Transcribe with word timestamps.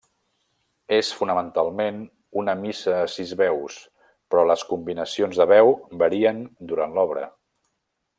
És 0.99 1.09
fonamentalment 1.17 1.99
una 2.43 2.55
missa 2.63 2.95
a 3.01 3.11
sis 3.17 3.33
veus, 3.41 3.77
però 4.33 4.47
les 4.53 4.65
combinacions 4.73 5.41
de 5.43 5.47
veu 5.53 5.71
varien 6.05 6.41
durant 6.73 6.97
l'obra. 7.01 7.29